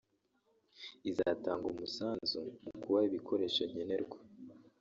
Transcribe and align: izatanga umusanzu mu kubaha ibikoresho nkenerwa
izatanga 1.09 1.65
umusanzu 1.73 2.39
mu 2.63 2.71
kubaha 2.83 3.05
ibikoresho 3.09 3.61
nkenerwa 3.71 4.17